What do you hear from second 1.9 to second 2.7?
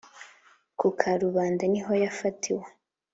yafatiwe